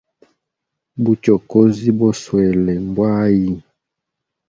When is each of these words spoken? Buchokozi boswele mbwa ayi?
Buchokozi 1.03 1.89
boswele 1.99 2.73
mbwa 2.85 3.09
ayi? 3.25 3.53